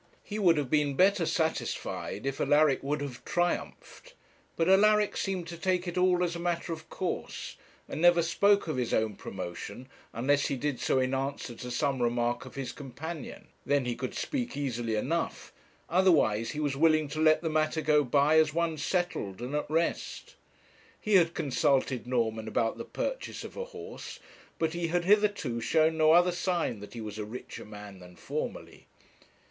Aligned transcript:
He 0.23 0.39
would 0.39 0.57
have 0.57 0.71
been 0.71 0.95
better 0.95 1.27
satisfied 1.27 2.25
if 2.25 2.41
Alaric 2.41 2.81
would 2.81 3.01
have 3.01 3.23
triumphed; 3.23 4.15
but 4.55 4.67
Alaric 4.67 5.15
seemed 5.15 5.45
to 5.49 5.57
take 5.59 5.87
it 5.87 5.95
all 5.95 6.23
as 6.23 6.35
a 6.35 6.39
matter 6.39 6.73
of 6.73 6.89
course, 6.89 7.55
and 7.87 8.01
never 8.01 8.23
spoke 8.23 8.67
of 8.67 8.77
his 8.77 8.95
own 8.95 9.15
promotion 9.15 9.87
unless 10.11 10.47
he 10.47 10.55
did 10.55 10.79
so 10.79 10.97
in 10.97 11.13
answer 11.13 11.53
to 11.53 11.69
some 11.69 12.01
remark 12.01 12.45
of 12.45 12.55
his 12.55 12.71
companion; 12.71 13.49
then 13.63 13.85
he 13.85 13.95
could 13.95 14.15
speak 14.15 14.57
easily 14.57 14.95
enough; 14.95 15.53
otherwise 15.87 16.49
he 16.49 16.59
was 16.59 16.75
willing 16.75 17.07
to 17.09 17.19
let 17.19 17.43
the 17.43 17.47
matter 17.47 17.81
go 17.81 18.03
by 18.03 18.39
as 18.39 18.55
one 18.55 18.79
settled 18.79 19.39
and 19.39 19.53
at 19.53 19.69
rest. 19.69 20.33
He 20.99 21.13
had 21.13 21.35
consulted 21.35 22.07
Norman 22.07 22.47
about 22.47 22.79
the 22.79 22.85
purchase 22.85 23.43
of 23.43 23.55
a 23.55 23.65
horse, 23.65 24.19
but 24.57 24.73
he 24.73 24.87
hitherto 24.87 25.55
had 25.57 25.63
shown 25.63 25.95
no 25.97 26.11
other 26.13 26.31
sign 26.31 26.79
that 26.79 26.95
he 26.95 27.01
was 27.01 27.19
a 27.19 27.23
richer 27.23 27.65
man 27.65 27.99
than 27.99 28.15
formerly. 28.15 28.87